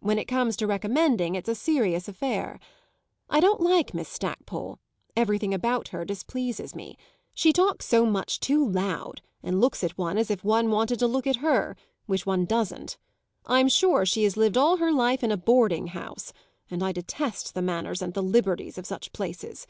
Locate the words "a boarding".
15.32-15.86